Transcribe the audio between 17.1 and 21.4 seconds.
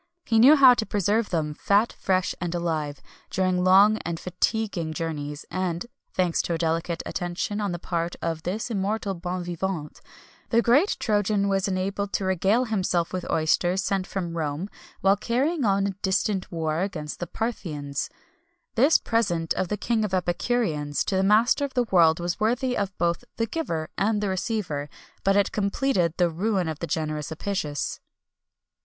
the Parthians.[XXI 234] This present of the king of epicureans to the